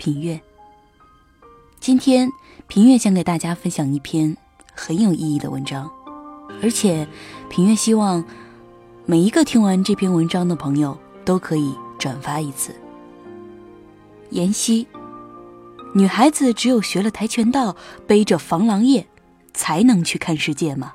[0.00, 0.40] 品月。
[1.78, 2.26] 今天
[2.68, 4.34] 品月想给大家分享一篇
[4.72, 5.90] 很有意义的文章，
[6.62, 7.06] 而且
[7.50, 8.24] 品月希望
[9.04, 12.74] 每一个听完这篇文章的朋友都可以转发一次。
[14.30, 14.86] 妍希，
[15.94, 19.06] 女孩子只有学了跆拳道，背着防狼液，
[19.52, 20.94] 才能去看世界吗？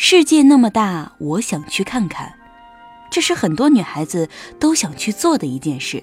[0.00, 2.32] 世界那么大，我想去看看，
[3.10, 4.28] 这是很多女孩子
[4.60, 6.00] 都想去做的一件事。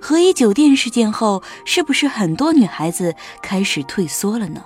[0.00, 4.64] 和一酒店事件后，是不是很多女孩子开始退缩了呢？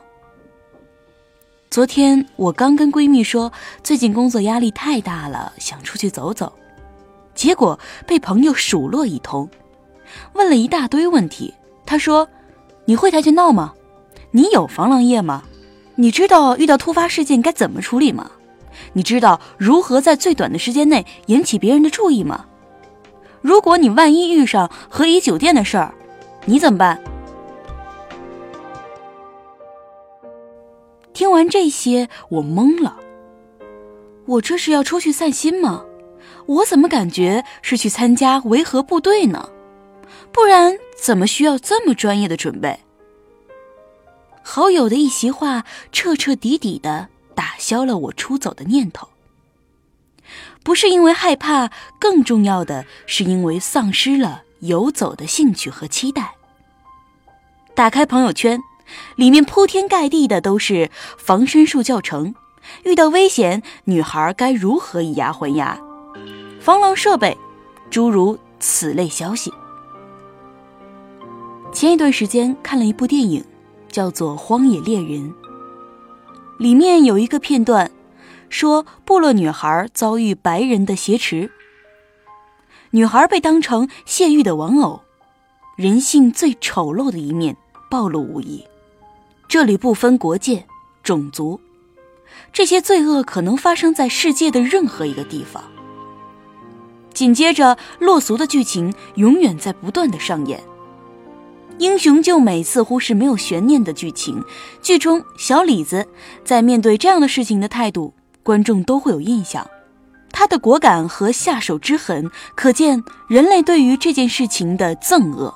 [1.69, 6.53] 昨天我刚跟闺蜜说，最近工作压力太大了，想出去走走，
[7.35, 9.51] 结果被朋友数落一通，
[10.35, 11.53] 问了一大堆问题。
[11.85, 12.29] 她说
[12.87, 13.75] ：“你会跆拳道吗？
[14.31, 15.43] 你有防狼液吗？”
[15.97, 18.31] 你知道遇到突发事件该怎么处理吗？
[18.93, 22.47] 你知道如何在最短的时间内引起别人的注意吗？
[23.41, 25.95] 如果你万一遇上和颐酒店的事儿，
[26.47, 27.01] 你怎么办？
[31.13, 32.97] 听完这些，我懵了。
[34.27, 35.85] 我这是要出去散心吗？
[36.47, 39.49] 我怎么感觉是去参加维和部队呢？
[40.33, 42.81] 不然怎么需要这么专业的准备？
[44.47, 49.09] 好友的一席话，彻彻底底的打消了我出走的念头。
[50.63, 56.35] 不是因为害怕，更重要的是因为丧失了游走的兴趣和期待。
[57.75, 58.61] 打开朋友圈，
[59.17, 62.35] 里面铺天盖地的都是防身术教程，
[62.85, 65.81] 遇到危险，女孩该如何以牙还牙，
[66.61, 67.37] 防狼设备，
[67.91, 69.53] 诸如此类消息。
[71.73, 73.43] 前一段时间看了一部电影。
[73.95, 75.33] 叫做《荒野猎人》，
[76.59, 77.93] 里面有一个片段，
[78.49, 81.53] 说部落女孩遭遇白人的挟持，
[82.91, 85.03] 女孩被当成泄欲的玩偶，
[85.77, 87.57] 人性最丑陋的一面
[87.89, 88.65] 暴露无遗。
[89.47, 90.67] 这里不分国界、
[91.05, 91.61] 种族，
[92.53, 95.63] 这些罪恶可能发生在世界的任何一个地方。
[97.13, 100.61] 紧接着，落俗的剧情永远在不断的上演。
[101.79, 104.43] 英雄救美似乎是没有悬念的剧情。
[104.81, 106.07] 剧中小李子
[106.45, 109.67] 在面对这样的事情的态度，观众都会有印象。
[110.31, 115.55] 他的果敢和下手之狠，可见人类对于这件事情的憎恶，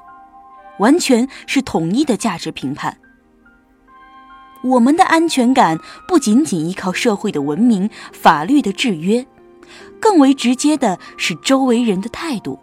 [0.79, 2.97] 完全是统一的价值评判。
[4.63, 9.25] 我们的安全感不仅仅依靠社会的文明、法律的制约，
[10.01, 12.59] 更为直接的是周围人的态度。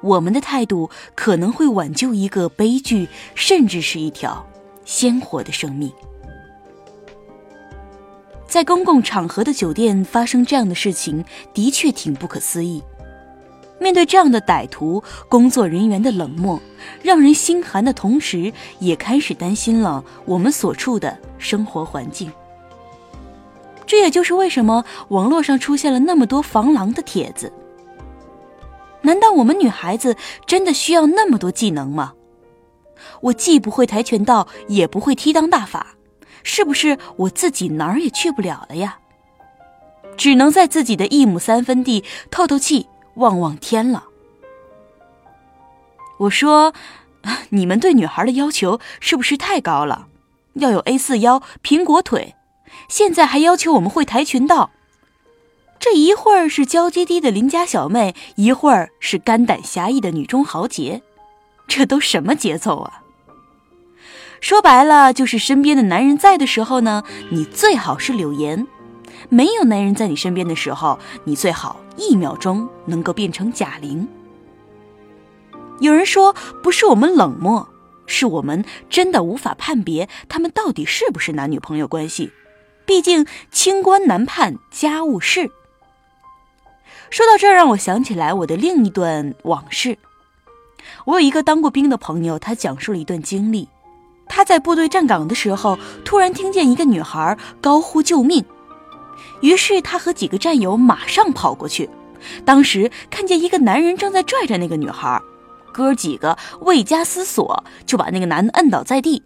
[0.00, 4.46] 我们的态度可能会挽救一个悲剧，甚至是一条
[4.84, 5.92] 鲜活的生命。
[8.46, 12.82] 在公共场合的酒店发生这样的事情，的确挺不可思议。
[13.80, 16.60] 面对这样的歹徒，工作人员的冷漠
[17.02, 22.32] 让人心寒的同时，也开始担心了我们所处的生活环境。
[23.86, 27.52] 这也就是为什么网络上出现了那么多防狼的帖子。
[29.02, 30.16] 难道我们女孩子
[30.46, 32.14] 真的需要那么多技能吗？
[33.20, 35.94] 我既不会跆拳道，也不会踢裆大法，
[36.42, 38.98] 是不是我自己哪儿也去不了了呀？
[40.16, 44.04] 只能在自己的一亩三分地透透气、望望天了。
[46.18, 46.74] 我说，
[47.50, 50.08] 你们对女孩的要求是不是太高了？
[50.54, 52.34] 要有 A 四腰、苹果腿，
[52.88, 54.70] 现在还要求我们会跆拳道。
[55.90, 61.00] 这一会儿是娇滴滴的邻家小妹，一会儿是肝胆侠义的女中豪杰，
[61.66, 63.00] 这都什么节奏啊？
[64.38, 68.66] 说白了，就是身边的男人在的时候呢，你最好是柳岩；
[69.30, 74.06] 没有男人在你身边的时候，你最好一秒钟能够变成贾玲。
[75.80, 77.66] 有人说，不是我们冷漠，
[78.04, 82.30] 是我们真的无法判别他们到底是不是男女朋友关系，
[82.84, 85.50] 毕竟清官难判家务事。
[87.10, 89.96] 说到这，让我想起来我的另一段往事。
[91.04, 93.68] 我有一个当过兵的朋友，他讲述了一段经历。
[94.28, 98.44] 他在部队站岗的时候，突然听见一个女孩高呼救命，
[99.40, 101.88] 于是他和几个战友马上跑过去，
[102.44, 105.20] 当时看见一个男人正在拽着那个女孩，
[105.72, 109.22] 哥几个未加思索就把那个男的摁倒在地。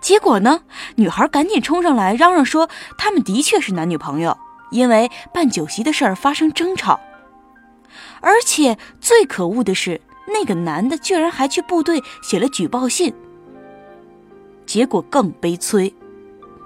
[0.00, 0.62] 结果呢，
[0.96, 4.36] 女孩赶紧冲上来嚷嚷说他们的确是男女朋友，
[4.72, 6.98] 因为办酒席的事儿发生争吵。
[8.20, 13.14] 而且最可恶的是，那个男的居然还去部队写了举报信。
[14.66, 15.94] 结果更悲催。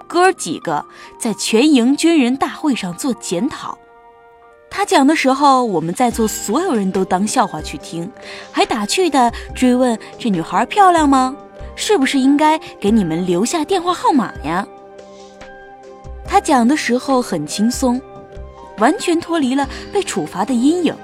[0.07, 0.85] 哥儿几个
[1.19, 3.77] 在全营军人大会上做检讨，
[4.69, 8.09] 他讲的时候，我们在座所有人都当笑话去听，
[8.53, 11.35] 还打趣的追问：“这女孩漂亮吗？
[11.75, 14.65] 是不是应该给你们留下电话号码呀？”
[16.37, 17.99] 他讲的时候很轻松，
[18.77, 20.95] 完全脱离了被处罚的阴影。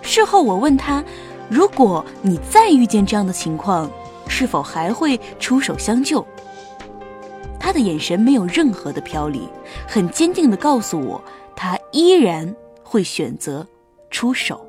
[0.00, 1.04] 事后我问他
[1.50, 3.90] ：“如果你再遇见这样的情况，
[4.26, 6.26] 是否还会出手相救？”
[7.60, 9.46] 他的眼神没有任何的飘离，
[9.86, 11.22] 很坚定地告诉我，
[11.54, 13.66] 他依然会选择
[14.10, 14.66] 出手。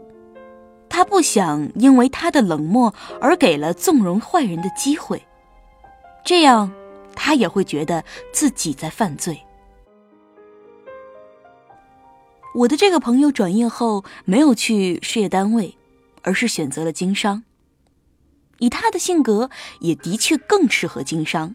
[0.90, 5.24] 他不想因为他的冷漠而给了纵容坏人的机会，
[6.26, 6.70] 这样
[7.16, 8.04] 他也会觉得
[8.34, 9.42] 自己在犯罪。
[12.56, 15.78] 我的这个朋友转业后没有去事业单位，
[16.22, 17.44] 而是选择了经商。
[18.60, 19.50] 以他的性格，
[19.82, 21.54] 也的确更适合经商。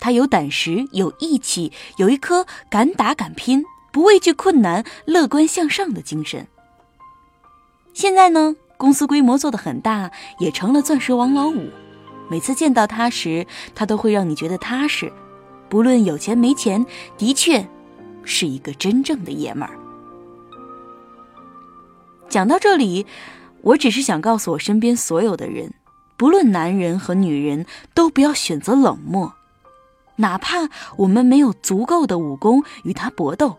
[0.00, 6.48] 他有胆识，有义气，有一颗敢打敢拼、不畏惧困难、乐观向上的精神。
[7.94, 11.70] 现在呢，公司规模做得很大，也成了钻石王老五。
[12.28, 13.46] 每次见到他时，
[13.76, 15.12] 他都会让你觉得踏实，
[15.68, 16.84] 不论有钱没钱，
[17.16, 17.64] 的确
[18.24, 19.78] 是一个真正的爷们儿。
[22.28, 23.06] 讲到这里，
[23.62, 25.72] 我只是想告诉我身边所有的人，
[26.16, 29.34] 不论男人和女人，都不要选择冷漠。
[30.16, 33.58] 哪怕我们没有足够的武功与他搏斗，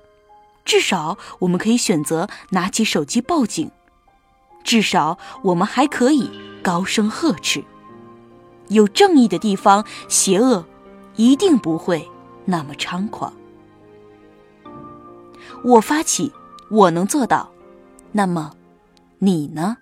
[0.65, 3.71] 至少我们可以选择拿起手机报警，
[4.63, 6.29] 至少我们还可以
[6.63, 7.63] 高声呵斥。
[8.69, 10.65] 有正义的地方，邪恶
[11.15, 12.09] 一定不会
[12.45, 13.31] 那么猖狂。
[15.63, 16.33] 我发起，
[16.69, 17.51] 我能做到，
[18.11, 18.51] 那么
[19.19, 19.77] 你呢？